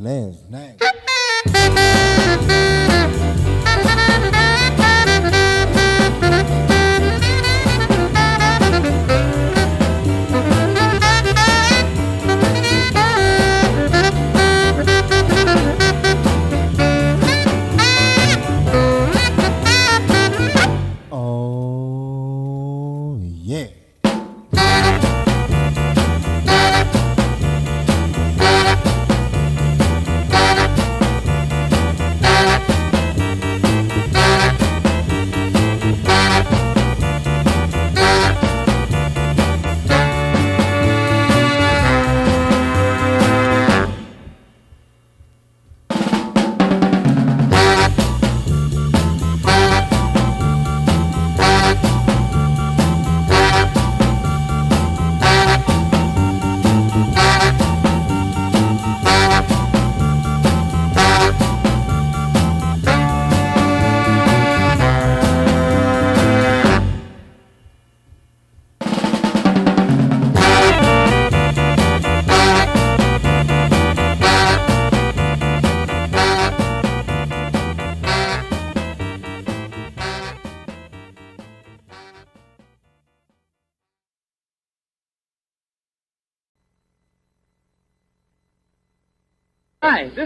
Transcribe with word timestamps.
man's 0.00 0.42
name. 0.50 0.79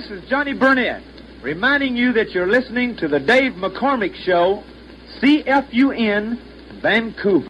Hi, 0.05 0.11
this 0.11 0.23
is 0.23 0.29
Johnny 0.29 0.53
Burnette, 0.53 1.03
reminding 1.41 1.97
you 1.97 2.13
that 2.13 2.33
you're 2.33 2.47
listening 2.47 2.95
to 2.97 3.09
the 3.09 3.19
Dave 3.19 3.53
McCormick 3.53 4.15
Show, 4.27 4.63
CFUN, 5.23 6.83
Vancouver. 6.83 7.49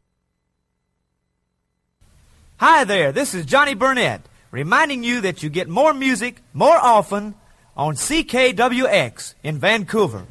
Hi 2.58 2.84
there, 2.84 3.10
this 3.10 3.34
is 3.34 3.44
Johnny 3.44 3.74
Burnette, 3.74 4.20
reminding 4.52 5.02
you 5.02 5.20
that 5.22 5.42
you 5.42 5.50
get 5.50 5.68
more 5.68 5.92
music 5.92 6.42
more 6.52 6.76
often 6.76 7.34
on 7.76 7.96
CKWX 7.96 9.34
in 9.42 9.58
Vancouver. 9.58 10.24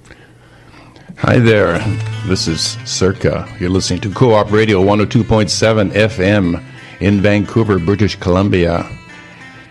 Hi 1.18 1.40
there, 1.40 1.80
this 2.28 2.48
is 2.48 2.78
Circa. 2.86 3.54
You're 3.60 3.70
listening 3.70 4.00
to 4.00 4.14
Co 4.14 4.34
op 4.34 4.50
Radio 4.50 4.82
102.7 4.82 5.92
FM 5.92 6.64
in 7.02 7.20
Vancouver, 7.20 7.80
British 7.80 8.16
Columbia, 8.16 8.90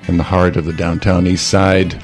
in 0.06 0.18
the 0.18 0.24
heart 0.24 0.56
of 0.56 0.66
the 0.66 0.74
downtown 0.74 1.26
east 1.26 1.48
side. 1.48 1.98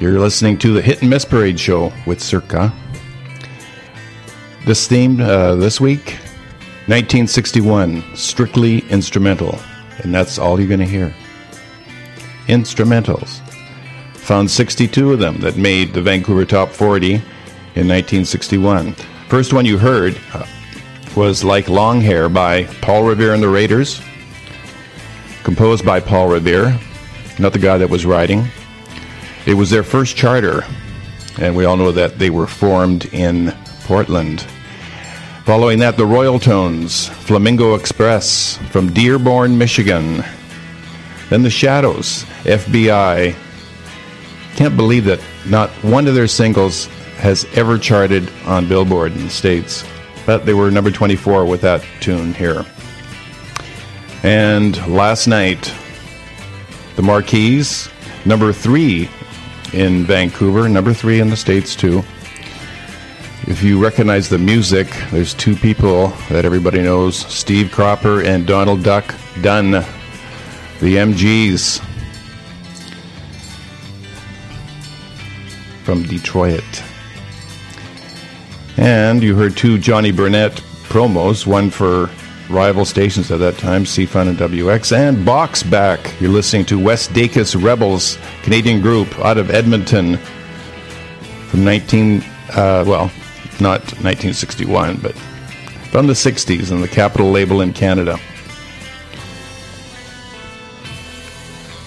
You're 0.00 0.20
listening 0.20 0.58
to 0.58 0.72
the 0.72 0.80
Hit 0.80 1.00
and 1.00 1.10
Miss 1.10 1.24
Parade 1.24 1.58
Show 1.58 1.92
with 2.06 2.20
Circa. 2.20 2.72
This 4.64 4.86
theme 4.86 5.20
uh, 5.20 5.56
this 5.56 5.80
week 5.80 6.18
1961, 6.86 8.04
strictly 8.14 8.88
instrumental, 8.90 9.58
and 10.04 10.14
that's 10.14 10.38
all 10.38 10.60
you're 10.60 10.68
going 10.68 10.78
to 10.78 10.86
hear. 10.86 11.12
Instrumentals. 12.46 13.40
Found 14.18 14.48
62 14.48 15.14
of 15.14 15.18
them 15.18 15.40
that 15.40 15.56
made 15.56 15.92
the 15.92 16.00
Vancouver 16.00 16.44
Top 16.44 16.68
40 16.68 17.14
in 17.14 17.88
1961. 17.88 18.92
First 19.26 19.52
one 19.52 19.64
you 19.64 19.78
heard 19.78 20.16
uh, 20.32 20.46
was 21.16 21.42
Like 21.42 21.68
Long 21.68 22.00
Hair 22.00 22.28
by 22.28 22.66
Paul 22.82 23.02
Revere 23.02 23.34
and 23.34 23.42
the 23.42 23.48
Raiders, 23.48 24.00
composed 25.42 25.84
by 25.84 25.98
Paul 25.98 26.28
Revere, 26.28 26.78
not 27.40 27.52
the 27.52 27.58
guy 27.58 27.78
that 27.78 27.90
was 27.90 28.06
writing. 28.06 28.46
It 29.48 29.54
was 29.54 29.70
their 29.70 29.82
first 29.82 30.14
charter, 30.14 30.62
and 31.40 31.56
we 31.56 31.64
all 31.64 31.78
know 31.78 31.90
that 31.90 32.18
they 32.18 32.28
were 32.28 32.46
formed 32.46 33.06
in 33.14 33.56
Portland. 33.84 34.42
Following 35.46 35.78
that, 35.78 35.96
the 35.96 36.04
Royal 36.04 36.38
Tones, 36.38 37.08
Flamingo 37.08 37.74
Express 37.74 38.58
from 38.70 38.92
Dearborn, 38.92 39.56
Michigan. 39.56 40.22
Then 41.30 41.44
the 41.44 41.48
Shadows, 41.48 42.24
FBI. 42.42 43.34
Can't 44.56 44.76
believe 44.76 45.06
that 45.06 45.20
not 45.46 45.70
one 45.82 46.06
of 46.06 46.14
their 46.14 46.28
singles 46.28 46.84
has 47.16 47.46
ever 47.54 47.78
charted 47.78 48.30
on 48.44 48.68
Billboard 48.68 49.12
in 49.12 49.24
the 49.24 49.30
States. 49.30 49.82
But 50.26 50.44
they 50.44 50.52
were 50.52 50.70
number 50.70 50.90
24 50.90 51.46
with 51.46 51.62
that 51.62 51.82
tune 52.00 52.34
here. 52.34 52.66
And 54.22 54.76
last 54.86 55.26
night, 55.26 55.72
the 56.96 57.02
Mar-Keys, 57.02 57.88
number 58.26 58.52
three 58.52 59.08
in 59.72 60.04
Vancouver, 60.04 60.68
number 60.68 60.92
three 60.92 61.20
in 61.20 61.30
the 61.30 61.36
States 61.36 61.76
too. 61.76 62.02
If 63.46 63.62
you 63.62 63.82
recognize 63.82 64.28
the 64.28 64.38
music, 64.38 64.88
there's 65.10 65.32
two 65.32 65.56
people 65.56 66.08
that 66.28 66.44
everybody 66.44 66.82
knows 66.82 67.16
Steve 67.16 67.70
Cropper 67.72 68.22
and 68.22 68.46
Donald 68.46 68.82
Duck 68.82 69.14
Dunn, 69.40 69.70
the 69.70 69.84
MGs 70.80 71.82
from 75.84 76.02
Detroit. 76.02 76.82
And 78.76 79.22
you 79.22 79.34
heard 79.34 79.56
two 79.56 79.78
Johnny 79.78 80.12
Burnette 80.12 80.60
promos, 80.88 81.46
one 81.46 81.70
for 81.70 82.10
rival 82.50 82.84
stations 82.84 83.30
at 83.30 83.38
that 83.40 83.58
time, 83.58 83.84
CFUN 83.84 84.28
and 84.28 84.38
WX, 84.38 84.96
and 84.96 85.24
Box 85.24 85.62
Back. 85.62 86.14
You're 86.20 86.30
listening 86.30 86.64
to 86.66 86.78
Wes 86.78 87.08
Dakus 87.08 87.60
Rebels, 87.60 88.18
Canadian 88.42 88.80
group 88.80 89.18
out 89.20 89.38
of 89.38 89.50
Edmonton 89.50 90.16
from 91.48 91.64
19, 91.64 92.22
uh, 92.50 92.84
well, 92.86 93.10
not 93.60 93.80
1961, 94.02 94.96
but 94.98 95.14
from 95.90 96.06
the 96.06 96.12
60s 96.12 96.70
and 96.70 96.82
the 96.82 96.88
Capitol 96.88 97.30
label 97.30 97.60
in 97.60 97.72
Canada. 97.72 98.18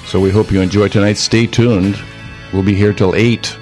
So 0.05 0.19
we 0.19 0.29
hope 0.29 0.51
you 0.51 0.61
enjoy 0.61 0.89
tonight. 0.89 1.17
Stay 1.17 1.47
tuned. 1.47 2.01
We'll 2.51 2.63
be 2.63 2.75
here 2.75 2.93
till 2.93 3.15
8. 3.15 3.57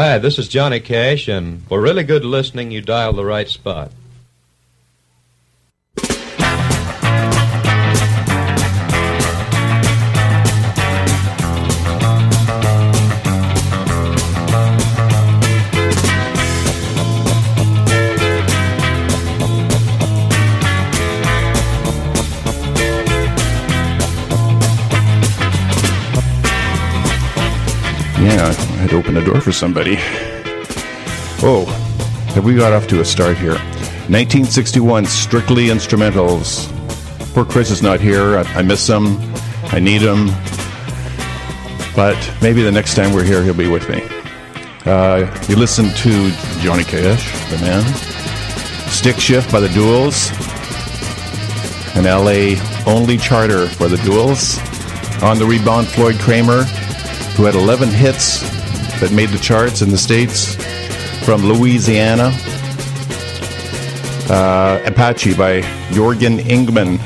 Hi, 0.00 0.18
this 0.18 0.38
is 0.38 0.46
Johnny 0.46 0.78
Cash, 0.78 1.26
and 1.26 1.64
for 1.64 1.80
really 1.80 2.04
good 2.04 2.24
listening, 2.24 2.70
you 2.70 2.80
dial 2.80 3.12
the 3.12 3.24
right 3.24 3.48
spot. 3.48 3.90
Yeah, 28.20 28.67
had 28.88 28.90
to 28.90 28.96
open 28.96 29.14
the 29.14 29.24
door 29.24 29.40
for 29.40 29.52
somebody. 29.52 29.96
Oh, 31.40 31.64
have 32.34 32.44
we 32.44 32.54
got 32.54 32.72
off 32.72 32.86
to 32.88 33.00
a 33.00 33.04
start 33.04 33.36
here? 33.36 33.54
1961, 34.08 35.04
strictly 35.06 35.66
instrumentals. 35.66 36.72
Poor 37.34 37.44
Chris 37.44 37.70
is 37.70 37.82
not 37.82 38.00
here. 38.00 38.38
I, 38.38 38.42
I 38.54 38.62
miss 38.62 38.86
him. 38.86 39.18
I 39.64 39.78
need 39.78 40.00
him. 40.00 40.28
But 41.94 42.16
maybe 42.40 42.62
the 42.62 42.72
next 42.72 42.94
time 42.94 43.12
we're 43.12 43.24
here, 43.24 43.42
he'll 43.42 43.54
be 43.54 43.68
with 43.68 43.88
me. 43.88 44.02
Uh, 44.86 45.26
you 45.48 45.56
listen 45.56 45.90
to 45.90 46.30
Johnny 46.60 46.84
Cash, 46.84 47.50
the 47.50 47.58
man. 47.58 47.84
Stick 48.88 49.18
Shift 49.18 49.52
by 49.52 49.60
the 49.60 49.68
Duals. 49.68 50.32
An 51.96 52.04
LA 52.04 52.56
only 52.90 53.18
charter 53.18 53.68
for 53.68 53.88
the 53.88 53.96
Duals. 53.96 54.62
On 55.22 55.38
the 55.38 55.44
rebound, 55.44 55.88
Floyd 55.88 56.18
Cramer, 56.20 56.62
who 57.34 57.44
had 57.44 57.54
11 57.54 57.90
hits 57.90 58.57
that 59.00 59.12
made 59.12 59.28
the 59.28 59.38
charts 59.38 59.82
in 59.82 59.90
the 59.90 59.98
States 59.98 60.54
from 61.24 61.44
Louisiana. 61.44 62.32
Uh, 64.30 64.80
Apache 64.84 65.34
by 65.34 65.62
Jorgen 65.90 66.38
Ingmann, 66.40 66.98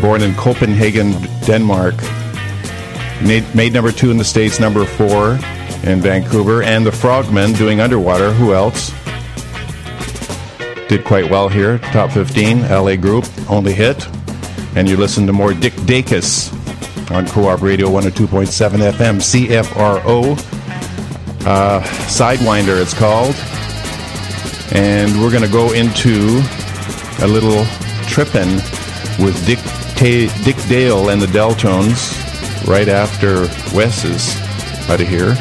born 0.00 0.22
in 0.22 0.34
Copenhagen, 0.34 1.12
Denmark. 1.44 1.94
Made, 3.22 3.54
made 3.54 3.72
number 3.72 3.92
two 3.92 4.10
in 4.10 4.16
the 4.16 4.24
States, 4.24 4.60
number 4.60 4.84
four 4.84 5.32
in 5.82 6.00
Vancouver. 6.00 6.62
And 6.62 6.86
the 6.86 6.90
Frogmen 6.90 7.56
doing 7.56 7.80
Underwater. 7.80 8.32
Who 8.32 8.54
else? 8.54 8.92
Did 10.88 11.04
quite 11.04 11.30
well 11.30 11.48
here. 11.48 11.78
Top 11.78 12.10
15, 12.10 12.62
LA 12.68 12.96
group, 12.96 13.24
only 13.48 13.72
hit. 13.72 14.08
And 14.74 14.88
you 14.88 14.96
listen 14.96 15.26
to 15.26 15.32
more 15.32 15.54
Dick 15.54 15.72
Dakus 15.74 16.52
on 17.10 17.26
Co-op 17.26 17.62
Radio 17.62 17.88
102.7 17.88 18.92
FM, 18.92 19.16
CFRO. 19.18 20.59
Uh, 21.44 21.80
Sidewinder, 22.06 22.80
it's 22.80 22.94
called. 22.94 23.34
And 24.72 25.20
we're 25.20 25.30
going 25.30 25.42
to 25.42 25.48
go 25.48 25.72
into 25.72 26.42
a 27.22 27.26
little 27.26 27.64
trippin' 28.06 28.56
with 29.24 29.44
Dick, 29.46 29.58
Dick 30.44 30.56
Dale 30.68 31.08
and 31.10 31.20
the 31.20 31.26
Deltones 31.26 32.16
right 32.66 32.88
after 32.88 33.42
Wes 33.74 34.04
is 34.04 34.36
out 34.90 35.00
of 35.00 35.08
here. 35.08 35.34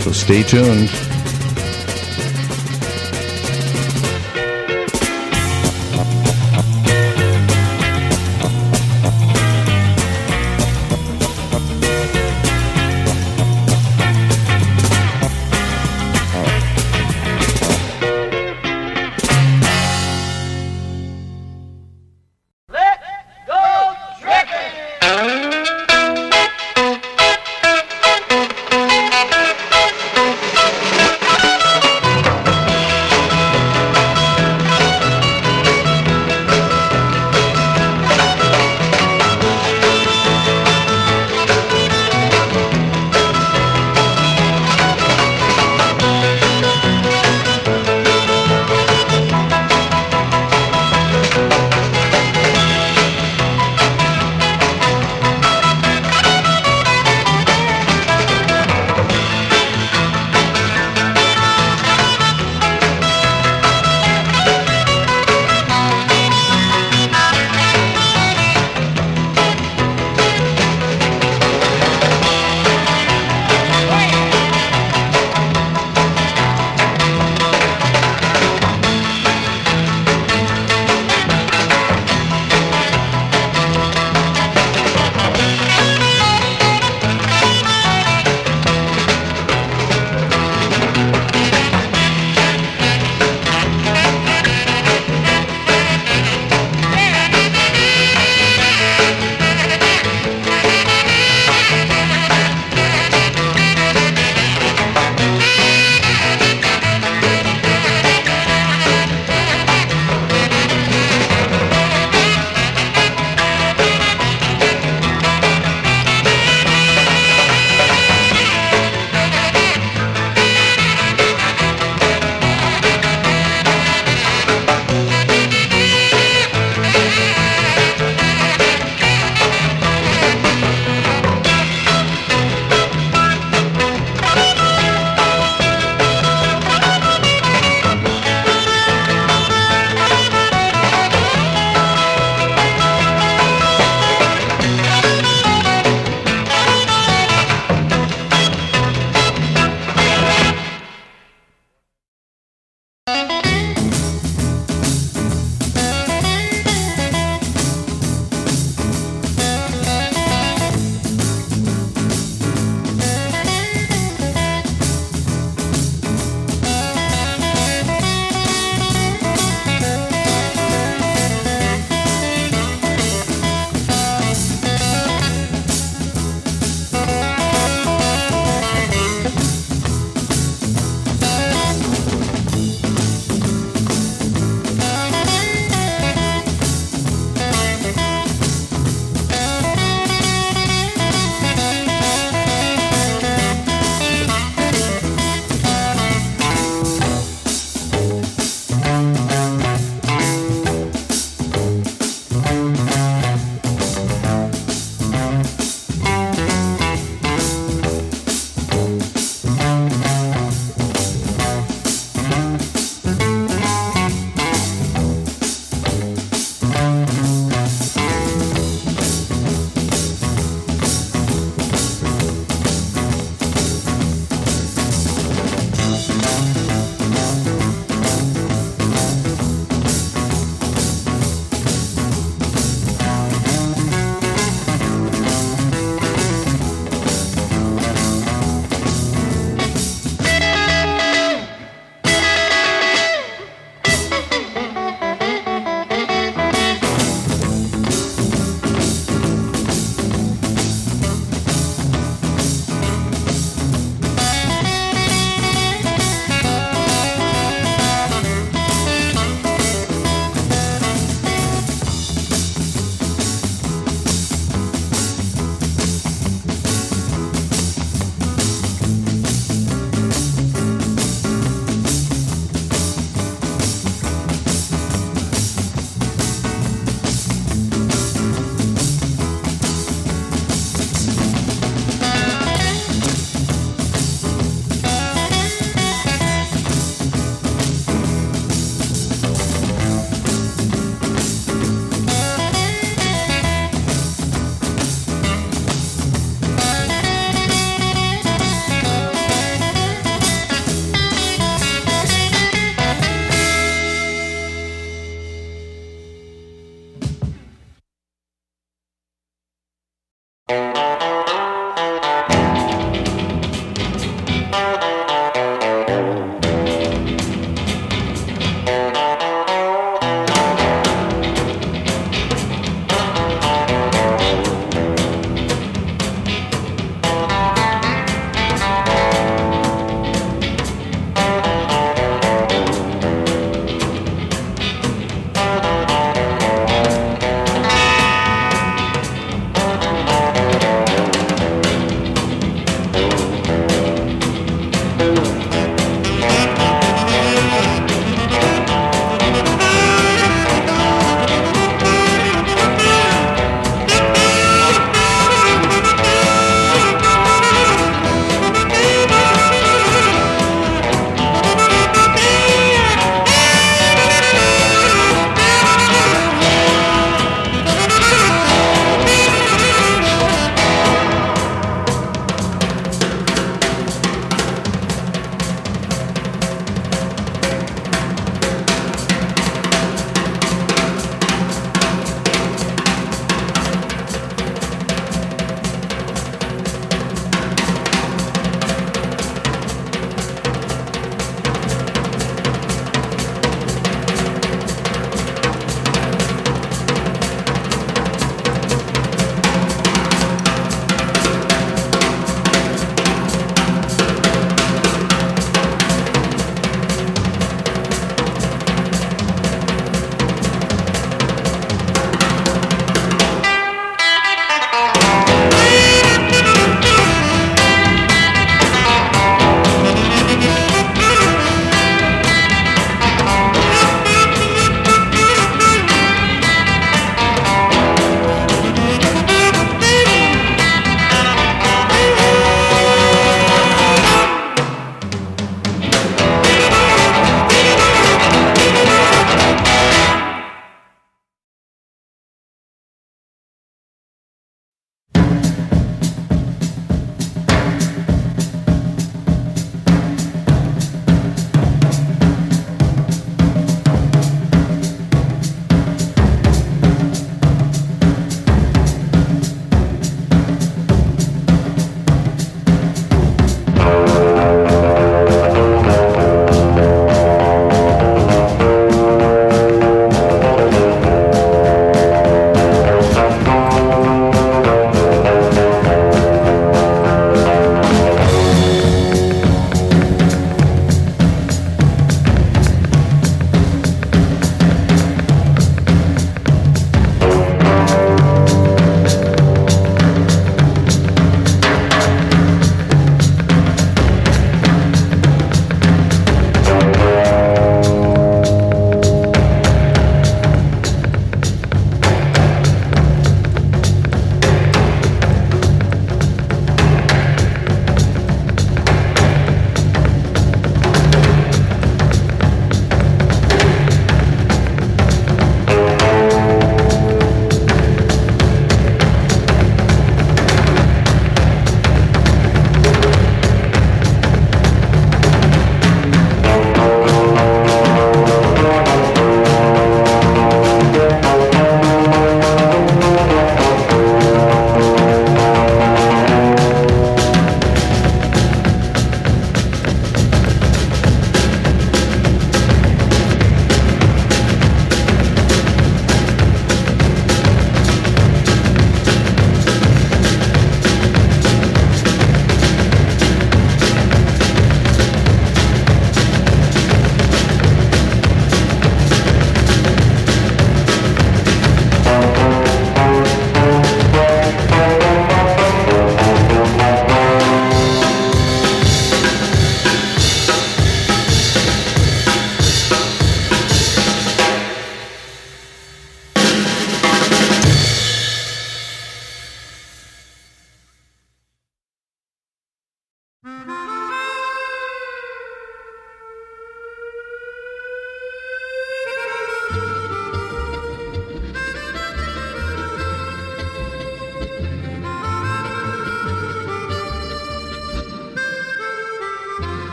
So 0.00 0.12
stay 0.12 0.42
tuned. 0.42 0.90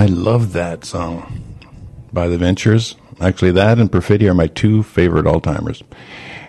I 0.00 0.06
love 0.06 0.54
that 0.54 0.86
song 0.86 1.44
by 2.10 2.28
the 2.28 2.38
Ventures. 2.38 2.96
Actually, 3.20 3.50
that 3.50 3.78
and 3.78 3.92
Perfidia 3.92 4.30
are 4.30 4.34
my 4.34 4.46
two 4.46 4.82
favorite 4.82 5.26
all 5.26 5.42
timers. 5.42 5.82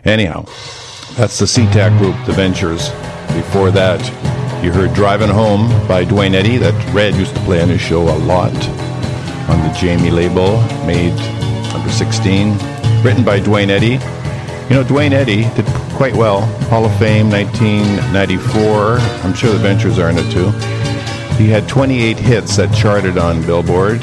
Anyhow, 0.05 0.45
that's 1.17 1.37
the 1.37 1.45
SeaTac 1.45 1.97
group, 1.97 2.15
the 2.25 2.31
Ventures. 2.31 2.87
Before 3.35 3.69
that, 3.71 3.99
you 4.63 4.71
heard 4.71 4.93
Driving 4.93 5.27
Home 5.27 5.67
by 5.85 6.05
Duane 6.05 6.33
Eddy, 6.33 6.55
that 6.59 6.93
Red 6.93 7.13
used 7.15 7.35
to 7.35 7.41
play 7.41 7.61
on 7.61 7.67
his 7.67 7.81
show 7.81 8.03
a 8.03 8.15
lot 8.19 8.55
on 9.49 9.59
the 9.67 9.75
Jamie 9.77 10.11
label, 10.11 10.61
made 10.85 11.11
under 11.75 11.91
16, 11.91 12.53
written 13.03 13.25
by 13.25 13.41
Duane 13.41 13.69
Eddy. 13.69 13.99
You 14.69 14.77
know, 14.77 14.83
Duane 14.87 15.11
Eddy 15.11 15.41
did 15.55 15.65
quite 15.97 16.15
well. 16.15 16.43
Hall 16.69 16.85
of 16.85 16.97
Fame, 16.97 17.29
1994. 17.29 18.97
I'm 19.25 19.33
sure 19.33 19.51
the 19.51 19.59
Ventures 19.59 19.99
are 19.99 20.09
in 20.09 20.17
it 20.17 20.31
too. 20.31 20.53
He 21.37 21.47
had 21.47 21.67
28 21.67 22.17
hits 22.17 22.57
that 22.57 22.73
charted 22.75 23.17
on 23.17 23.41
Billboard. 23.45 24.01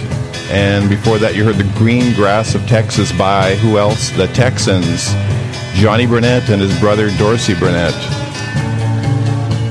And 0.50 0.88
before 0.88 1.18
that, 1.18 1.36
you 1.36 1.44
heard 1.44 1.56
The 1.56 1.70
Green 1.78 2.14
Grass 2.14 2.54
of 2.54 2.66
Texas 2.66 3.12
by 3.12 3.54
who 3.56 3.78
else? 3.78 4.10
The 4.10 4.26
Texans. 4.28 5.12
Johnny 5.74 6.06
Burnette 6.06 6.48
and 6.48 6.60
his 6.60 6.78
brother 6.80 7.10
Dorsey 7.18 7.54
Burnette. 7.54 7.92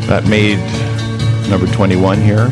That 0.08 0.26
made 0.28 0.60
number 1.50 1.68
21 1.68 2.22
here. 2.22 2.50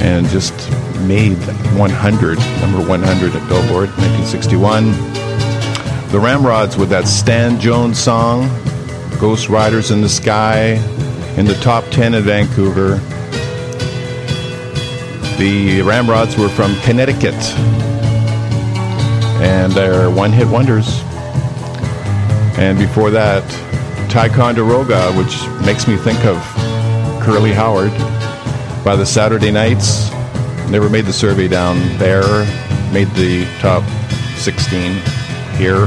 And 0.00 0.26
just 0.28 0.52
made 1.00 1.36
100, 1.78 2.38
number 2.60 2.86
100 2.86 3.34
at 3.34 3.48
Billboard, 3.48 3.88
1961. 3.98 4.90
The 6.10 6.18
Ramrods 6.18 6.76
with 6.76 6.90
that 6.90 7.06
Stan 7.06 7.60
Jones 7.60 7.98
song, 7.98 8.48
Ghost 9.20 9.48
Riders 9.48 9.90
in 9.90 10.00
the 10.00 10.08
Sky, 10.08 10.72
in 11.36 11.46
the 11.46 11.54
top 11.62 11.84
10 11.90 12.14
in 12.14 12.24
Vancouver. 12.24 13.00
The 15.40 15.80
Ramrods 15.80 16.36
were 16.36 16.50
from 16.50 16.78
Connecticut, 16.80 17.32
and 19.40 19.72
they're 19.72 20.10
one 20.10 20.32
hit 20.32 20.46
wonders. 20.46 21.00
And 22.58 22.78
before 22.78 23.10
that, 23.12 23.42
Ticonderoga, 24.10 25.10
which 25.14 25.40
makes 25.64 25.88
me 25.88 25.96
think 25.96 26.26
of 26.26 26.36
Curly 27.22 27.54
Howard 27.54 27.90
by 28.84 28.96
the 28.96 29.06
Saturday 29.06 29.50
Nights. 29.50 30.10
Never 30.68 30.90
made 30.90 31.06
the 31.06 31.12
survey 31.14 31.48
down 31.48 31.78
there, 31.96 32.44
made 32.92 33.08
the 33.12 33.46
top 33.60 33.82
16 34.36 34.92
here. 35.56 35.84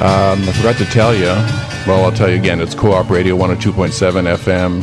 Um, 0.00 0.48
I 0.48 0.52
forgot 0.56 0.76
to 0.78 0.86
tell 0.86 1.14
you. 1.14 1.26
Well, 1.86 2.06
I'll 2.06 2.12
tell 2.12 2.30
you 2.30 2.36
again. 2.36 2.62
It's 2.62 2.74
Co-op 2.74 3.10
Radio 3.10 3.36
102.7 3.36 4.34
FM 4.38 4.82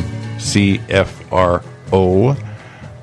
CFRO. 1.90 2.47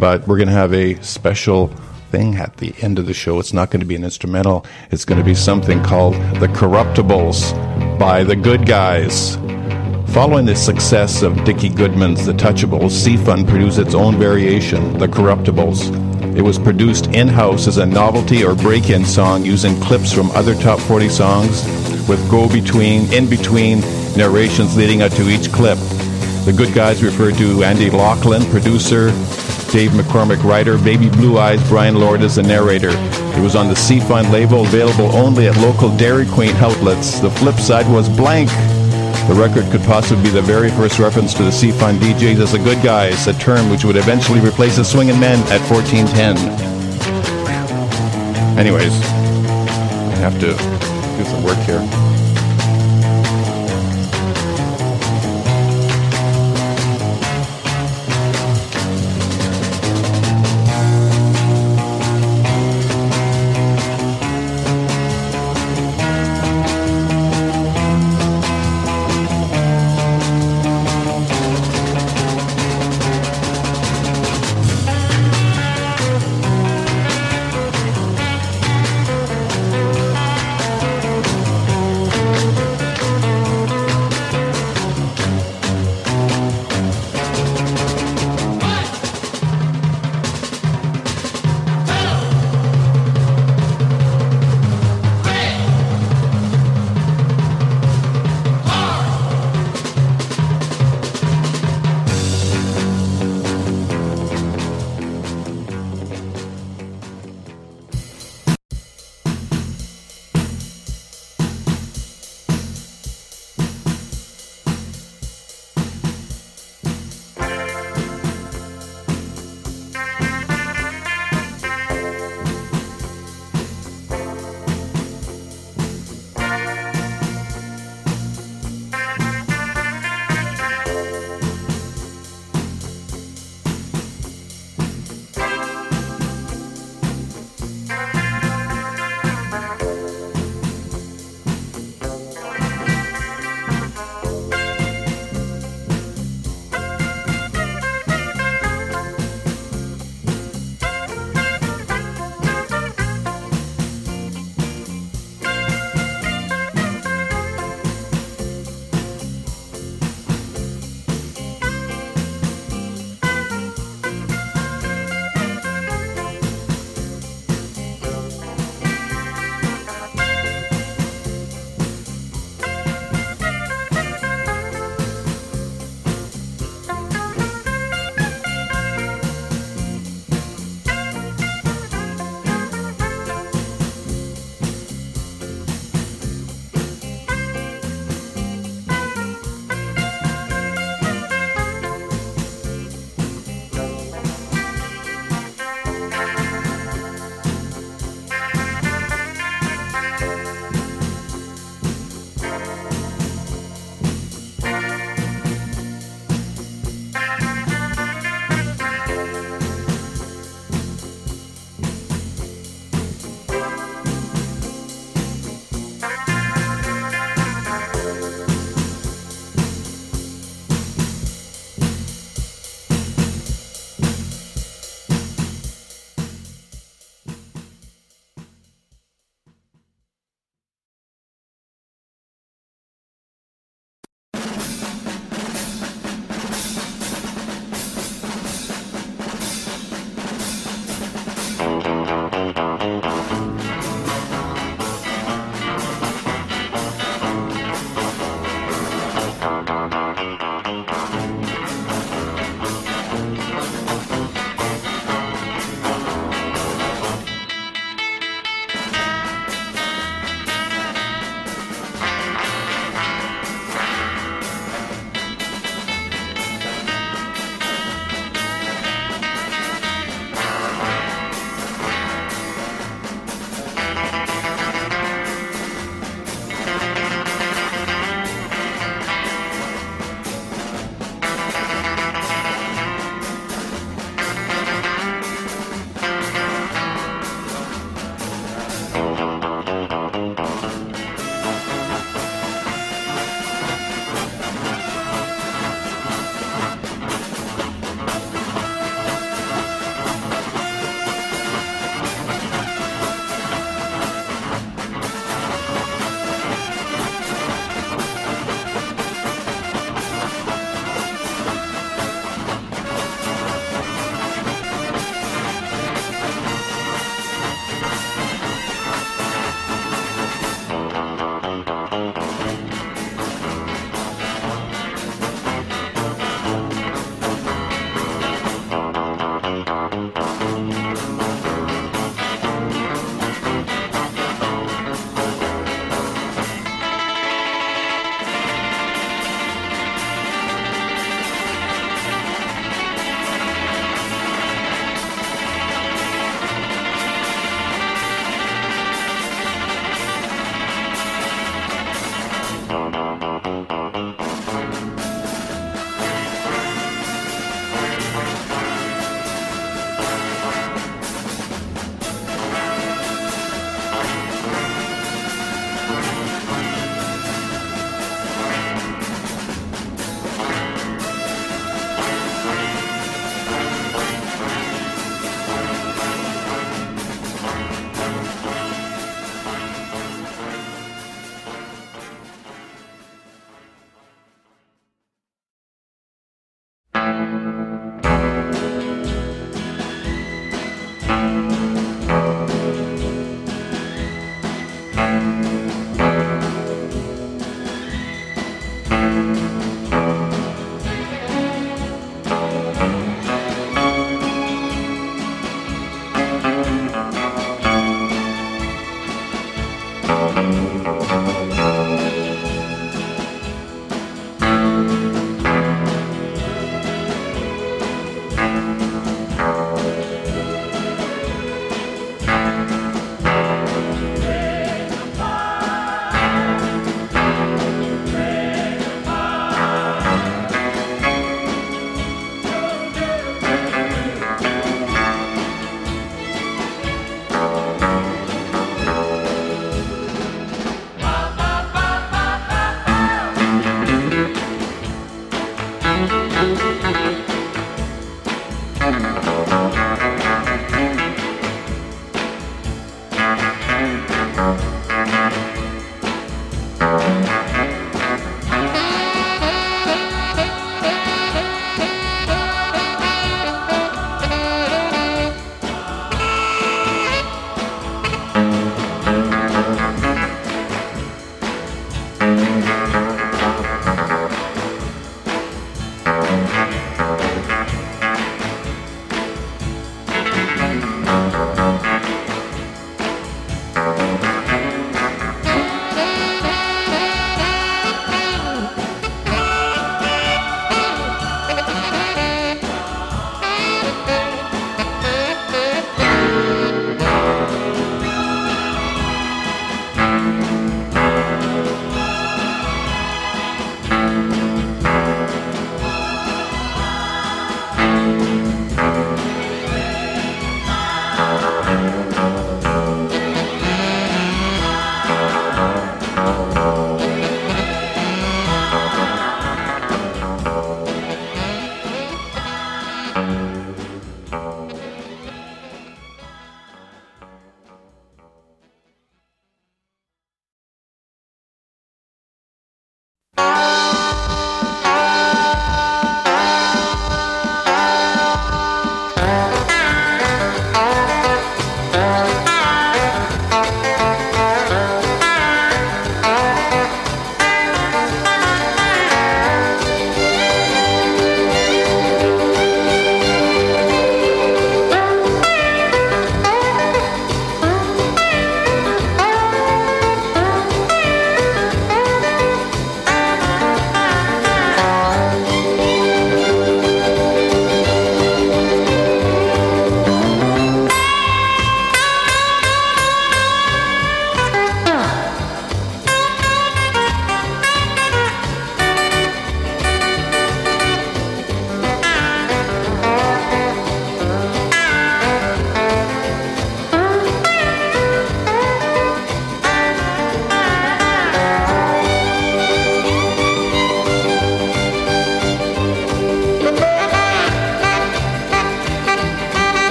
But 0.00 0.26
we're 0.26 0.38
going 0.38 0.48
to 0.48 0.54
have 0.54 0.72
a 0.72 1.00
special 1.02 1.68
thing 2.10 2.36
at 2.36 2.56
the 2.56 2.74
end 2.80 2.98
of 2.98 3.04
the 3.04 3.12
show. 3.12 3.38
It's 3.38 3.52
not 3.52 3.70
going 3.70 3.80
to 3.80 3.86
be 3.86 3.96
an 3.96 4.02
instrumental. 4.02 4.64
It's 4.90 5.04
going 5.04 5.18
to 5.18 5.24
be 5.24 5.34
something 5.34 5.82
called 5.82 6.14
The 6.40 6.48
Corruptibles 6.48 7.52
by 7.98 8.24
The 8.24 8.34
Good 8.34 8.66
Guys. 8.66 9.36
Following 10.14 10.46
the 10.46 10.56
success 10.56 11.22
of 11.22 11.44
Dickie 11.44 11.68
Goodman's 11.68 12.24
The 12.24 12.32
Touchables, 12.32 12.92
C-FUN 12.92 13.46
produced 13.46 13.78
its 13.78 13.94
own 13.94 14.18
variation, 14.18 14.98
The 14.98 15.06
Corruptibles. 15.06 15.94
It 16.34 16.42
was 16.42 16.58
produced 16.58 17.08
in-house 17.08 17.68
as 17.68 17.76
a 17.76 17.84
novelty 17.84 18.42
or 18.42 18.54
break-in 18.54 19.04
song 19.04 19.44
using 19.44 19.78
clips 19.80 20.12
from 20.12 20.30
other 20.30 20.54
top 20.54 20.80
40 20.80 21.10
songs 21.10 21.64
with 22.08 22.26
go-between, 22.30 23.12
in-between 23.12 23.80
narrations 24.16 24.76
leading 24.78 25.02
up 25.02 25.12
to 25.12 25.28
each 25.28 25.52
clip. 25.52 25.78
The 26.46 26.54
Good 26.56 26.72
Guys 26.74 27.04
referred 27.04 27.34
to 27.34 27.62
Andy 27.62 27.90
Laughlin, 27.90 28.42
producer, 28.46 29.10
Dave 29.70 29.92
McCormick, 29.92 30.42
writer, 30.42 30.76
Baby 30.78 31.08
Blue 31.08 31.38
Eyes, 31.38 31.62
Brian 31.68 31.94
Lord 31.94 32.22
as 32.22 32.34
the 32.34 32.42
narrator. 32.42 32.90
It 32.90 33.40
was 33.40 33.54
on 33.54 33.68
the 33.68 33.76
C-FUN 33.76 34.32
label, 34.32 34.62
available 34.62 35.14
only 35.14 35.46
at 35.46 35.56
local 35.58 35.96
Dairy 35.96 36.26
Queen 36.26 36.56
outlets. 36.56 37.20
The 37.20 37.30
flip 37.30 37.54
side 37.54 37.86
was 37.86 38.08
blank. 38.08 38.50
The 39.28 39.36
record 39.36 39.70
could 39.70 39.82
possibly 39.82 40.24
be 40.24 40.30
the 40.30 40.42
very 40.42 40.70
first 40.70 40.98
reference 40.98 41.34
to 41.34 41.44
the 41.44 41.52
C-FUN 41.52 41.98
DJs 41.98 42.40
as 42.40 42.50
the 42.50 42.58
good 42.58 42.82
guys, 42.82 43.28
a 43.28 43.32
term 43.34 43.70
which 43.70 43.84
would 43.84 43.96
eventually 43.96 44.40
replace 44.40 44.74
the 44.74 44.84
swinging 44.84 45.20
men 45.20 45.38
at 45.52 45.60
1410. 45.70 46.36
Anyways, 48.58 48.92
I 48.92 50.16
have 50.16 50.34
to 50.40 50.48
do 51.16 51.24
some 51.30 51.44
work 51.44 51.58
here. 51.58 52.09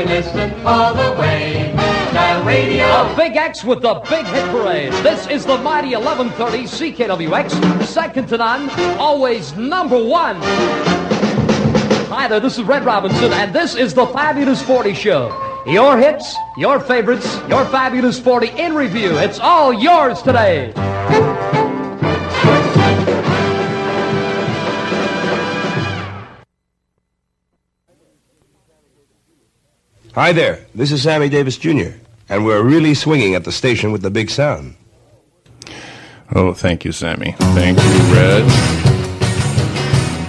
Can 0.00 0.08
listen 0.08 0.66
all 0.66 0.94
the 0.94 1.20
way. 1.20 1.74
Radio. 2.44 2.84
A 2.84 3.14
big 3.16 3.36
X 3.36 3.64
with 3.64 3.82
the 3.82 3.94
big 4.08 4.26
hit 4.26 4.44
parade. 4.50 4.92
This 5.04 5.26
is 5.28 5.44
the 5.44 5.58
mighty 5.58 5.94
1130 5.94 6.94
CKWX, 6.94 7.84
second 7.84 8.28
to 8.28 8.38
none, 8.38 8.70
always 8.98 9.54
number 9.56 10.02
one. 10.02 10.36
Hi 12.08 12.28
there, 12.28 12.40
this 12.40 12.58
is 12.58 12.64
Red 12.64 12.84
Robinson, 12.84 13.32
and 13.32 13.54
this 13.54 13.74
is 13.74 13.94
the 13.94 14.06
Fabulous 14.06 14.62
40 14.62 14.94
Show. 14.94 15.62
Your 15.66 15.98
hits, 15.98 16.34
your 16.56 16.80
favorites, 16.80 17.38
your 17.48 17.64
Fabulous 17.66 18.18
40 18.18 18.48
in 18.58 18.74
review. 18.74 19.18
It's 19.18 19.38
all 19.38 19.72
yours 19.72 20.22
today. 20.22 20.72
Hi 30.16 30.32
there, 30.32 30.66
this 30.74 30.90
is 30.90 31.04
Sammy 31.04 31.28
Davis 31.28 31.56
Jr., 31.56 31.90
and 32.28 32.44
we're 32.44 32.64
really 32.64 32.94
swinging 32.94 33.36
at 33.36 33.44
the 33.44 33.52
station 33.52 33.92
with 33.92 34.02
the 34.02 34.10
big 34.10 34.28
sound. 34.28 34.74
Oh, 36.34 36.52
thank 36.52 36.84
you, 36.84 36.90
Sammy. 36.90 37.36
Thank 37.54 37.78
you, 37.78 38.12
Red. 38.12 38.42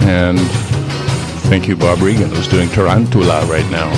And 0.03 0.39
thank 1.49 1.67
you, 1.67 1.75
Bob 1.75 1.99
Regan, 1.99 2.29
who's 2.29 2.47
doing 2.47 2.69
Tarantula 2.69 3.43
right 3.47 3.67
now. 3.71 3.89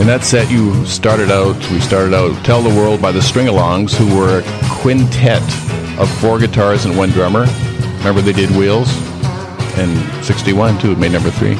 In 0.00 0.06
that 0.06 0.20
set, 0.22 0.50
you 0.50 0.84
started 0.84 1.30
out, 1.30 1.56
we 1.70 1.80
started 1.80 2.12
out 2.12 2.44
Tell 2.44 2.60
the 2.60 2.68
World 2.68 3.00
by 3.00 3.10
the 3.10 3.22
String-Alongs, 3.22 3.94
who 3.94 4.14
were 4.14 4.40
a 4.40 4.80
quintet 4.82 5.40
of 5.98 6.10
four 6.20 6.38
guitars 6.38 6.84
and 6.84 6.94
one 6.94 7.08
drummer. 7.08 7.46
Remember 7.98 8.20
they 8.20 8.34
did 8.34 8.50
Wheels? 8.50 8.94
And 9.78 9.96
61, 10.22 10.78
too, 10.78 10.94
made 10.96 11.12
number 11.12 11.30
three. 11.30 11.56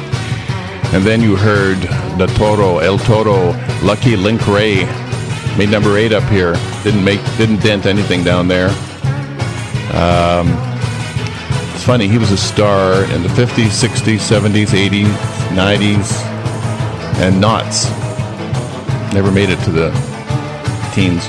And 0.95 1.03
then 1.03 1.19
you 1.19 1.35
heard 1.35 1.81
the 2.17 2.25
Toro, 2.37 2.77
El 2.77 2.97
Toro, 2.97 3.51
Lucky 3.83 4.15
Link 4.15 4.47
Wray, 4.47 4.85
made 5.57 5.69
number 5.69 5.97
eight 5.97 6.13
up 6.13 6.23
here. 6.31 6.53
Didn't 6.83 7.03
make, 7.03 7.19
didn't 7.35 7.61
dent 7.61 7.85
anything 7.85 8.23
down 8.23 8.47
there. 8.47 8.69
Um, 9.93 10.47
it's 11.75 11.83
funny, 11.83 12.07
he 12.07 12.17
was 12.17 12.31
a 12.31 12.37
star 12.37 13.03
in 13.13 13.23
the 13.23 13.27
50s, 13.27 13.75
60s, 13.75 14.19
70s, 14.19 14.67
80s, 14.67 15.11
90s, 15.49 16.13
and 17.19 17.41
knots. 17.41 17.89
Never 19.13 19.33
made 19.33 19.49
it 19.49 19.59
to 19.65 19.71
the 19.71 19.91
teens. 20.93 21.27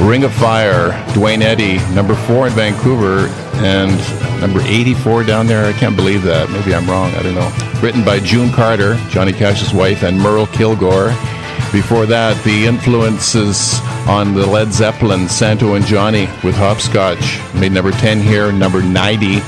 Ring 0.00 0.24
of 0.24 0.34
Fire, 0.34 1.00
Duane 1.14 1.42
Eddy, 1.42 1.78
number 1.94 2.16
four 2.16 2.48
in 2.48 2.54
Vancouver, 2.54 3.28
and 3.62 4.00
number 4.40 4.60
84 4.60 5.24
down 5.24 5.46
there. 5.46 5.64
I 5.64 5.72
can't 5.72 5.96
believe 5.96 6.22
that. 6.22 6.50
Maybe 6.50 6.74
I'm 6.74 6.88
wrong. 6.88 7.10
I 7.14 7.22
don't 7.22 7.34
know. 7.34 7.52
Written 7.82 8.04
by 8.04 8.20
June 8.20 8.50
Carter, 8.52 8.96
Johnny 9.08 9.32
Cash's 9.32 9.72
wife, 9.72 10.02
and 10.02 10.18
Merle 10.18 10.46
Kilgore. 10.46 11.08
Before 11.72 12.06
that, 12.06 12.42
the 12.44 12.66
influences 12.66 13.80
on 14.08 14.34
the 14.34 14.46
Led 14.46 14.72
Zeppelin, 14.72 15.28
Santo 15.28 15.74
and 15.74 15.84
Johnny 15.84 16.26
with 16.42 16.54
Hopscotch. 16.54 17.40
Made 17.54 17.72
number 17.72 17.90
10 17.90 18.20
here, 18.20 18.50
number 18.50 18.82
90 18.82 19.40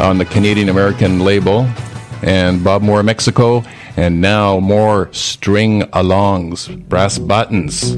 on 0.00 0.18
the 0.18 0.24
Canadian 0.24 0.68
American 0.68 1.20
label. 1.20 1.68
And 2.22 2.62
Bob 2.62 2.82
Moore, 2.82 3.02
Mexico. 3.02 3.64
And 3.96 4.20
now 4.20 4.60
more 4.60 5.12
string 5.12 5.82
alongs, 5.92 6.68
brass 6.88 7.18
buttons. 7.18 7.96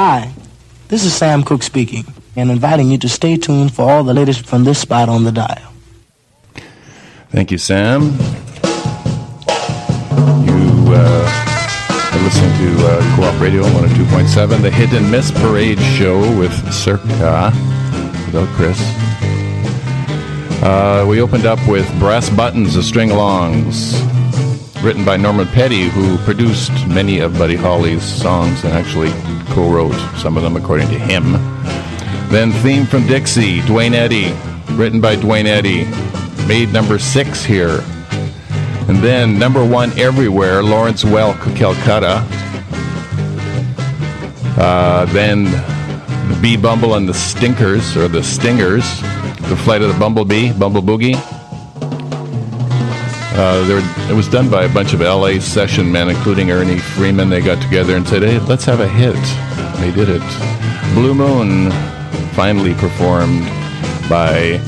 Hi, 0.00 0.32
this 0.86 1.02
is 1.04 1.12
Sam 1.12 1.42
Cooke 1.42 1.64
speaking, 1.64 2.04
and 2.36 2.52
inviting 2.52 2.88
you 2.88 2.98
to 2.98 3.08
stay 3.08 3.36
tuned 3.36 3.74
for 3.74 3.90
all 3.90 4.04
the 4.04 4.14
latest 4.14 4.46
from 4.46 4.62
this 4.62 4.78
spot 4.78 5.08
on 5.08 5.24
the 5.24 5.32
dial. 5.32 5.72
Thank 7.30 7.50
you, 7.50 7.58
Sam. 7.58 8.02
You 10.44 10.94
uh, 10.94 12.12
are 12.12 12.22
listening 12.22 12.56
to 12.58 12.86
uh, 12.86 13.16
Co-op 13.16 13.40
Radio 13.40 13.64
102.7, 13.64 14.62
the 14.62 14.70
Hit 14.70 14.92
and 14.92 15.10
Miss 15.10 15.32
Parade 15.32 15.80
Show 15.80 16.20
with 16.38 16.52
Circa, 16.72 17.50
without 18.26 18.46
Chris. 18.54 18.78
Uh, 20.62 21.04
we 21.08 21.20
opened 21.20 21.44
up 21.44 21.58
with 21.66 21.90
Brass 21.98 22.30
Buttons, 22.30 22.74
the 22.74 22.84
string 22.84 23.08
alongs, 23.08 23.98
written 24.82 25.04
by 25.04 25.16
Norman 25.16 25.46
Petty, 25.48 25.88
who 25.88 26.16
produced 26.18 26.72
many 26.86 27.18
of 27.18 27.36
Buddy 27.36 27.56
Holly's 27.56 28.02
songs 28.02 28.64
and 28.64 28.72
actually 28.72 29.10
co 29.52 29.70
wrote 29.70 29.94
some 30.18 30.36
of 30.36 30.42
them 30.42 30.56
according 30.56 30.88
to 30.88 30.98
him. 30.98 31.32
Then 32.28 32.52
Theme 32.62 32.86
from 32.86 33.06
Dixie, 33.06 33.60
Duane 33.62 33.94
Eddy, 33.94 34.32
written 34.72 35.00
by 35.00 35.16
Duane 35.16 35.46
Eddy, 35.46 35.84
made 36.46 36.72
number 36.72 36.98
six 36.98 37.44
here. 37.44 37.80
And 38.88 38.98
then 38.98 39.38
number 39.38 39.64
one 39.64 39.98
everywhere, 39.98 40.62
Lawrence 40.62 41.04
Welk, 41.04 41.38
Calcutta. 41.56 42.24
Uh, 44.60 45.04
then 45.06 45.44
the 45.44 46.38
B. 46.40 46.56
Bumble 46.56 46.94
and 46.94 47.08
the 47.08 47.14
Stinkers, 47.14 47.96
or 47.96 48.08
the 48.08 48.22
Stingers, 48.22 49.00
The 49.48 49.56
Flight 49.64 49.82
of 49.82 49.92
the 49.92 49.98
Bumblebee, 49.98 50.52
Bumble 50.52 50.82
Boogie. 50.82 51.16
Uh, 53.40 53.64
there, 53.68 54.10
it 54.10 54.14
was 54.14 54.26
done 54.26 54.50
by 54.50 54.64
a 54.64 54.74
bunch 54.74 54.92
of 54.92 55.00
LA 55.00 55.38
session 55.38 55.92
men, 55.92 56.08
including 56.08 56.50
Ernie 56.50 56.80
Freeman. 56.80 57.28
They 57.28 57.40
got 57.40 57.62
together 57.62 57.94
and 57.94 58.06
said, 58.06 58.22
hey, 58.22 58.40
let's 58.40 58.64
have 58.64 58.80
a 58.80 58.88
hit. 58.88 59.14
They 59.78 59.92
did 59.92 60.08
it. 60.08 60.92
Blue 60.92 61.14
Moon, 61.14 61.70
finally 62.32 62.74
performed 62.74 63.44
by 64.10 64.60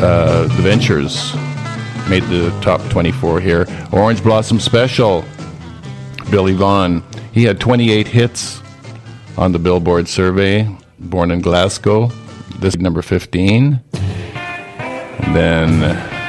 uh, 0.00 0.42
The 0.42 0.60
Ventures, 0.60 1.36
made 2.08 2.24
the 2.24 2.50
top 2.62 2.80
24 2.90 3.38
here. 3.38 3.64
Orange 3.92 4.24
Blossom 4.24 4.58
Special, 4.58 5.24
Billy 6.32 6.54
Vaughn. 6.54 7.04
He 7.30 7.44
had 7.44 7.60
28 7.60 8.08
hits 8.08 8.60
on 9.38 9.52
the 9.52 9.60
Billboard 9.60 10.08
survey, 10.08 10.68
born 10.98 11.30
in 11.30 11.42
Glasgow. 11.42 12.10
This 12.58 12.74
is 12.74 12.80
number 12.80 13.02
15. 13.02 13.80
And 13.92 15.36
then 15.36 16.19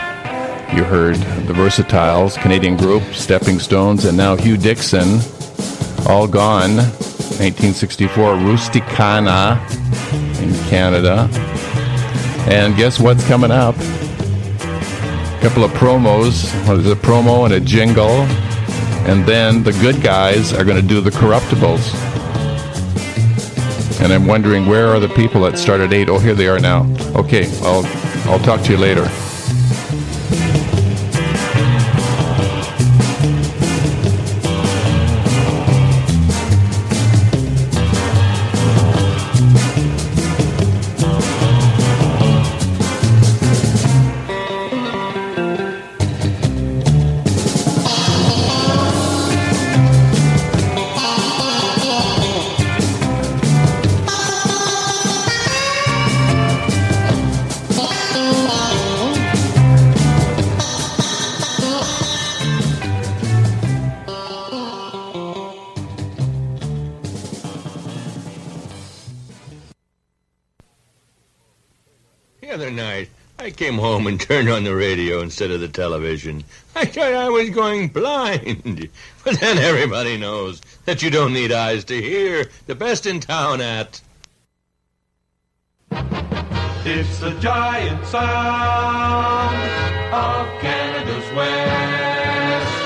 you 0.74 0.84
heard 0.84 1.16
the 1.16 1.54
Versatiles, 1.54 2.42
Canadian 2.42 2.78
group, 2.78 3.04
Stepping 3.14 3.60
Stones, 3.60 4.06
and 4.06 4.16
now 4.16 4.36
Hugh 4.36 4.58
Dixon, 4.58 5.20
All 6.08 6.28
Gone, 6.28 6.78
1964, 6.78 8.36
Rusticana 8.36 9.60
in 10.42 10.54
Canada. 10.70 11.30
And 12.50 12.76
guess 12.76 13.00
what's 13.00 13.26
coming 13.28 13.52
up? 13.52 13.76
A 13.78 15.40
couple 15.42 15.64
of 15.64 15.72
promos. 15.72 16.52
What 16.68 16.78
is 16.78 16.92
a 16.92 16.96
promo 16.96 17.46
and 17.46 17.54
a 17.54 17.60
jingle? 17.60 18.26
And 19.08 19.26
then 19.26 19.64
the 19.64 19.74
good 19.74 20.02
guys 20.02 20.54
are 20.54 20.64
going 20.64 20.82
to 20.82 20.88
do 20.88 21.02
the 21.02 21.12
corruptibles. 21.12 21.94
And 24.02 24.14
I'm 24.14 24.26
wondering 24.26 24.66
where 24.66 24.88
are 24.88 25.00
the 25.00 25.10
people 25.10 25.42
that 25.42 25.58
started 25.58 25.94
eight? 25.94 26.10
Oh, 26.10 26.20
here 26.20 26.34
they 26.34 26.48
are 26.48 26.60
now. 26.60 26.86
Okay, 27.16 27.46
I'll 27.62 27.86
I'll 28.32 28.40
talk 28.40 28.62
to 28.62 28.72
you 28.72 28.78
later. 28.78 29.10
And 74.12 74.20
turned 74.20 74.50
on 74.50 74.66
the 74.66 74.76
radio 74.76 75.22
instead 75.22 75.52
of 75.52 75.62
the 75.62 75.70
television. 75.70 76.44
I 76.76 76.84
thought 76.84 77.14
I 77.14 77.30
was 77.30 77.50
going 77.50 77.88
blind. 77.88 78.90
But 79.24 79.40
then 79.40 79.58
everybody 79.58 80.18
knows 80.18 80.60
that 80.84 81.02
you 81.02 81.10
don't 81.10 81.32
need 81.32 81.54
eyes 81.54 81.86
to 81.86 82.02
hear. 82.02 82.52
The 82.68 82.76
best 82.76 83.06
in 83.06 83.22
town 83.22 83.62
at. 83.62 84.02
It's 86.84 87.20
the 87.20 87.32
giant 87.40 88.06
sound 88.06 89.56
of 90.12 90.60
Canada's 90.60 91.32
West 91.34 92.84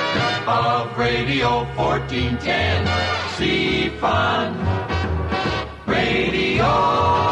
of 0.47 0.95
Radio 0.95 1.63
1410. 1.75 2.85
C-FUN 3.37 4.53
Radio. 5.87 7.24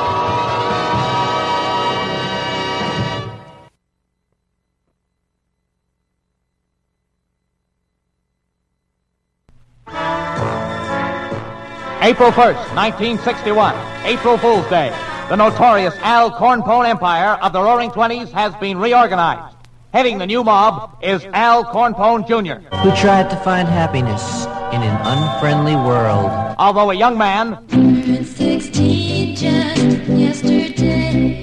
April 12.03 12.31
1st, 12.31 12.75
1961, 12.75 13.73
April 14.05 14.37
Fool's 14.37 14.67
Day. 14.67 14.89
The 15.29 15.37
notorious 15.37 15.95
Al 15.99 16.31
Cornpone 16.31 16.85
Empire 16.85 17.39
of 17.41 17.53
the 17.53 17.61
Roaring 17.61 17.91
Twenties 17.91 18.29
has 18.31 18.53
been 18.55 18.77
reorganized. 18.77 19.55
Heading 19.93 20.17
the 20.17 20.25
new 20.25 20.43
mob 20.43 20.97
is 21.01 21.23
Al 21.31 21.63
Cornpone 21.63 22.27
Jr. 22.27 22.55
who 22.79 22.93
tried 22.97 23.29
to 23.29 23.37
find 23.37 23.69
happiness 23.69 24.43
in 24.73 24.83
an 24.83 24.99
unfriendly 25.07 25.77
world. 25.77 26.29
Although 26.59 26.91
a 26.91 26.93
young 26.93 27.17
man, 27.17 27.57
16 27.69 29.35
just 29.37 30.03
yesterday. 30.09 31.41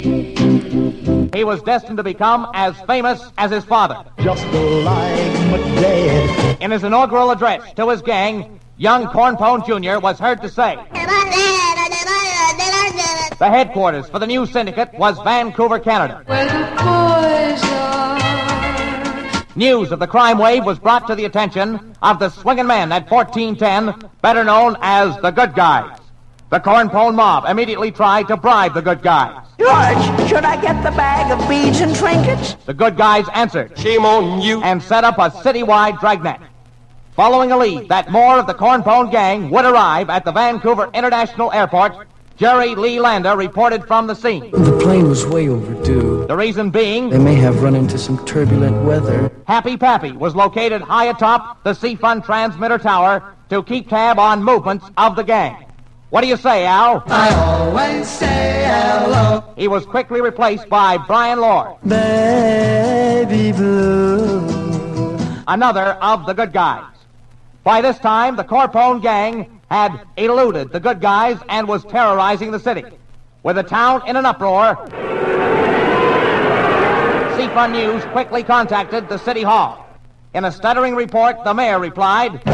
he 1.33 1.43
was 1.43 1.63
destined 1.63 1.97
to 1.97 2.03
become 2.03 2.47
as 2.53 2.79
famous 2.81 3.31
as 3.39 3.49
his 3.49 3.65
father. 3.65 4.05
Just 4.19 4.45
like 4.45 5.33
my 5.49 5.57
dad. 5.81 6.61
In 6.61 6.69
his 6.69 6.83
inaugural 6.83 7.31
address 7.31 7.73
to 7.77 7.89
his 7.89 8.03
gang, 8.03 8.59
young 8.81 9.05
Cornpone 9.05 9.63
Jr. 9.63 9.99
was 9.99 10.17
heard 10.17 10.41
to 10.41 10.49
say, 10.49 10.75
The 13.37 13.47
headquarters 13.47 14.09
for 14.09 14.17
the 14.17 14.25
new 14.25 14.47
syndicate 14.47 14.91
was 14.95 15.19
Vancouver, 15.19 15.77
Canada. 15.79 16.23
Where 16.25 16.45
the 16.45 16.65
boys 16.77 17.63
are. 17.71 19.45
News 19.55 19.91
of 19.91 19.99
the 19.99 20.07
crime 20.07 20.39
wave 20.39 20.65
was 20.65 20.79
brought 20.79 21.05
to 21.07 21.15
the 21.15 21.25
attention 21.25 21.95
of 22.01 22.17
the 22.17 22.29
swinging 22.29 22.65
men 22.65 22.91
at 22.91 23.09
1410, 23.09 24.09
better 24.21 24.43
known 24.43 24.75
as 24.81 25.15
the 25.21 25.29
Good 25.29 25.53
Guys. 25.53 25.99
The 26.49 26.59
Cornpone 26.59 27.13
mob 27.15 27.45
immediately 27.45 27.91
tried 27.91 28.27
to 28.29 28.37
bribe 28.37 28.73
the 28.73 28.81
Good 28.81 29.03
Guys. 29.03 29.45
George, 29.59 30.27
should 30.27 30.43
I 30.43 30.59
get 30.59 30.81
the 30.83 30.91
bag 30.91 31.31
of 31.31 31.47
beads 31.47 31.81
and 31.81 31.95
trinkets? 31.95 32.55
The 32.65 32.73
Good 32.73 32.97
Guys 32.97 33.25
answered. 33.33 33.77
Shame 33.77 34.05
on 34.05 34.41
you. 34.41 34.61
And 34.63 34.81
set 34.81 35.03
up 35.03 35.19
a 35.19 35.29
citywide 35.29 35.99
dragnet. 35.99 36.41
Following 37.15 37.51
a 37.51 37.57
lead 37.57 37.89
that 37.89 38.09
more 38.09 38.39
of 38.39 38.47
the 38.47 38.53
Cornpone 38.53 39.11
gang 39.11 39.49
would 39.49 39.65
arrive 39.65 40.09
at 40.09 40.23
the 40.23 40.31
Vancouver 40.31 40.89
International 40.93 41.51
Airport, 41.51 42.07
Jerry 42.37 42.73
Lee 42.73 42.99
Lander 42.99 43.35
reported 43.35 43.85
from 43.85 44.07
the 44.07 44.15
scene. 44.15 44.49
The 44.51 44.79
plane 44.81 45.07
was 45.09 45.25
way 45.25 45.49
overdue. 45.49 46.25
The 46.27 46.35
reason 46.37 46.71
being, 46.71 47.09
They 47.09 47.19
may 47.19 47.35
have 47.35 47.61
run 47.61 47.75
into 47.75 47.97
some 47.97 48.25
turbulent 48.25 48.83
weather. 48.85 49.29
Happy 49.45 49.75
Pappy 49.77 50.13
was 50.13 50.35
located 50.35 50.81
high 50.81 51.05
atop 51.05 51.63
the 51.63 51.73
C-FUN 51.73 52.21
transmitter 52.21 52.77
tower 52.77 53.35
to 53.49 53.61
keep 53.63 53.89
tab 53.89 54.17
on 54.17 54.41
movements 54.43 54.85
of 54.97 55.15
the 55.17 55.23
gang. 55.23 55.65
What 56.11 56.21
do 56.21 56.27
you 56.27 56.37
say, 56.37 56.65
Al? 56.65 57.03
I 57.07 57.29
always 57.35 58.09
say 58.09 58.63
hello. 58.65 59.43
He 59.57 59.67
was 59.67 59.85
quickly 59.85 60.21
replaced 60.21 60.67
by 60.69 60.97
Brian 60.97 61.39
Lord, 61.41 61.75
Baby 61.85 63.51
blue. 63.51 65.17
another 65.47 65.93
of 66.01 66.25
the 66.25 66.33
good 66.33 66.53
guys. 66.53 66.85
By 67.63 67.81
this 67.81 67.99
time, 67.99 68.35
the 68.35 68.43
Cornpone 68.43 69.01
gang 69.01 69.61
had 69.69 70.01
eluded 70.17 70.71
the 70.71 70.79
good 70.79 70.99
guys 70.99 71.37
and 71.47 71.67
was 71.67 71.85
terrorizing 71.85 72.51
the 72.51 72.59
city. 72.59 72.83
With 73.43 73.55
the 73.55 73.63
town 73.63 74.07
in 74.07 74.15
an 74.15 74.25
uproar, 74.25 74.77
C-FUN 77.37 77.71
News 77.71 78.03
quickly 78.05 78.43
contacted 78.43 79.09
the 79.09 79.17
city 79.17 79.43
hall. 79.43 79.87
In 80.33 80.45
a 80.45 80.51
stuttering 80.51 80.95
report, 80.95 81.43
the 81.43 81.53
mayor 81.53 81.77
replied, 81.77 82.41
and 82.45 82.47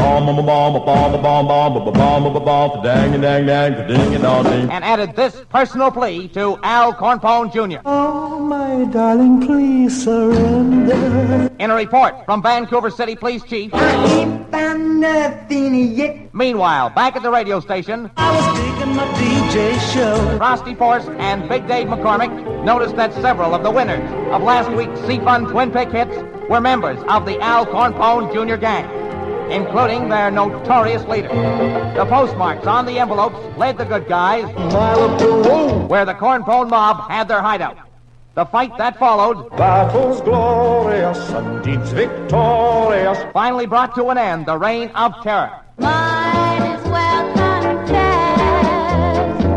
added 4.84 5.14
this 5.14 5.44
personal 5.48 5.92
plea 5.92 6.26
to 6.30 6.58
Al 6.64 6.92
Cornpone 6.92 7.52
Jr. 7.52 7.78
Oh, 7.84 8.40
my 8.40 8.84
darling, 8.90 9.46
please 9.46 10.02
surrender. 10.02 11.52
In 11.60 11.70
a 11.70 11.74
report 11.76 12.24
from 12.24 12.42
Vancouver 12.42 12.90
City 12.90 13.14
Police 13.14 13.44
Chief, 13.44 13.72
I 13.72 14.22
ain't 14.22 14.50
found 14.50 15.00
nothing 15.00 15.94
yet. 15.94 16.34
Meanwhile, 16.34 16.90
back 16.90 17.14
at 17.14 17.22
the 17.22 17.30
radio 17.30 17.60
station, 17.60 18.10
I 18.16 18.34
was 18.34 18.58
digging 18.58 18.96
my 18.96 19.06
DJ 19.12 19.78
show. 19.94 20.36
Frosty 20.36 20.74
Force 20.74 21.06
and 21.18 21.48
Big 21.48 21.68
Dave 21.68 21.86
McCormick 21.86 22.64
noticed 22.64 22.96
that 22.96 23.12
several 23.14 23.54
of 23.54 23.62
the 23.62 23.70
winners 23.70 24.10
of 24.32 24.42
last 24.42 24.68
week's 24.72 25.00
C-Fun 25.06 25.46
Twin 25.46 25.70
Pick 25.70 25.92
hits 25.92 26.16
were 26.48 26.60
members 26.60 26.98
of 27.08 27.26
the 27.26 27.38
Al 27.40 27.66
Cornpone 27.66 28.32
Jr. 28.32 28.56
gang, 28.56 28.84
including 29.50 30.08
their 30.08 30.30
notorious 30.30 31.04
leader. 31.04 31.28
The 31.28 32.06
postmarks 32.08 32.66
on 32.66 32.86
the 32.86 32.98
envelopes 32.98 33.38
led 33.58 33.76
the 33.76 33.84
good 33.84 34.08
guys 34.08 34.44
where 35.88 36.04
the 36.04 36.14
Cornpone 36.14 36.70
mob 36.70 37.10
had 37.10 37.28
their 37.28 37.42
hideout. 37.42 37.76
The 38.34 38.46
fight 38.46 38.76
that 38.78 38.98
followed 38.98 39.50
Battles 39.56 40.20
glorious 40.20 41.18
and 41.30 41.62
deeds 41.64 41.90
victorious. 41.92 43.18
finally 43.32 43.66
brought 43.66 43.94
to 43.96 44.08
an 44.10 44.18
end 44.18 44.46
the 44.46 44.56
reign 44.56 44.90
of 44.90 45.12
terror. 45.22 45.50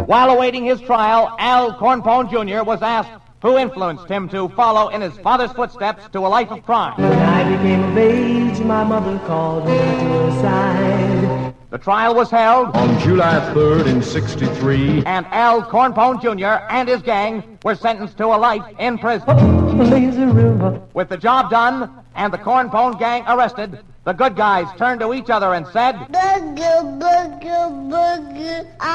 While 0.08 0.32
awaiting 0.32 0.66
his 0.66 0.82
trial, 0.82 1.34
Al 1.40 1.74
Cornpone 1.74 2.30
Jr. 2.30 2.64
was 2.64 2.82
asked 2.82 3.12
who 3.42 3.58
influenced 3.58 4.08
him 4.08 4.30
to 4.30 4.50
follow 4.50 4.90
in 4.90 5.02
his 5.02 5.18
father's 5.20 5.52
footsteps 5.52 6.08
to 6.14 6.20
a 6.20 6.30
life 6.30 6.52
of 6.52 6.64
crime. 6.66 6.94
When 7.02 7.12
I 7.12 7.44
became 7.44 7.84
of 7.84 7.98
age, 7.98 8.60
my 8.62 8.84
mother 8.84 9.18
called 9.26 9.66
me 9.66 9.78
to 9.78 9.84
her 9.84 10.32
side. 10.42 11.56
The 11.72 11.78
trial 11.78 12.14
was 12.14 12.30
held, 12.30 12.76
On 12.76 13.00
July 13.00 13.40
3rd 13.54 13.88
in 13.88 14.02
63, 14.02 15.06
and 15.06 15.26
Al 15.28 15.62
Cornpone 15.64 16.22
Jr. 16.22 16.66
and 16.70 16.90
his 16.90 17.02
gang 17.02 17.58
were 17.64 17.76
sentenced 17.76 18.18
to 18.18 18.26
a 18.26 18.36
life 18.36 18.66
in 18.78 18.98
prison. 18.98 19.26
Oh, 19.30 19.72
Lazy 19.90 20.26
river. 20.26 20.82
With 20.94 21.08
the 21.08 21.16
job 21.16 21.50
done 21.50 21.90
and 22.14 22.34
the 22.34 22.38
Cornpone 22.38 23.00
gang 23.00 23.24
arrested, 23.26 23.80
the 24.04 24.12
good 24.12 24.36
guys 24.36 24.68
turned 24.78 25.00
to 25.00 25.14
each 25.14 25.30
other 25.30 25.54
and 25.54 25.66
said, 25.68 25.96
Boogie, 25.96 27.00
boogie, 27.00 27.90
boogie, 27.90 28.68
oh, 28.82 28.88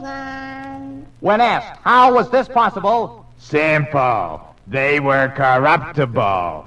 God. 0.00 0.61
When 1.22 1.40
asked 1.40 1.80
how 1.82 2.12
was 2.12 2.28
this 2.30 2.48
possible, 2.48 3.22
Simple. 3.38 4.40
They 4.68 5.00
were 5.00 5.28
corruptible. 5.34 6.64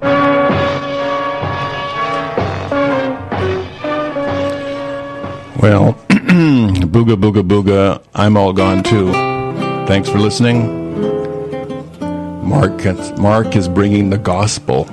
Well, 5.62 5.94
booga 6.92 7.16
booga 7.16 7.42
booga, 7.42 8.02
I'm 8.14 8.36
all 8.36 8.52
gone 8.52 8.82
too. 8.82 9.10
Thanks 9.86 10.08
for 10.08 10.18
listening. 10.18 10.84
Mark, 12.46 12.84
Mark 13.18 13.56
is 13.56 13.68
bringing 13.68 14.10
the 14.10 14.18
gospel, 14.18 14.86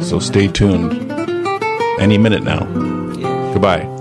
so 0.00 0.18
stay 0.18 0.48
tuned. 0.48 1.10
Any 1.98 2.18
minute 2.18 2.44
now. 2.44 2.64
Goodbye. 3.52 3.95